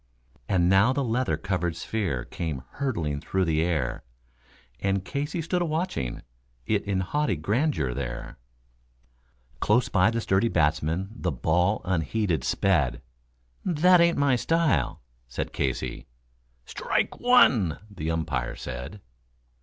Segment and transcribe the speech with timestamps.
[0.49, 4.01] And now the leather covered sphere came hurtling through the air,
[4.79, 6.23] And Casey stood a watching
[6.65, 8.39] it in haughty grandeur there;
[9.59, 13.03] Close by the sturdy batsman the ball unheeded sped:
[13.63, 16.07] "That ain't my style," said Casey.
[16.65, 19.01] "Strike one," the umpire said.